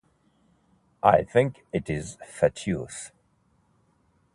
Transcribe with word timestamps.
I 1.03 1.21
think 1.21 1.63
it 1.71 1.87
is 1.87 2.17
fatuous. 2.27 3.11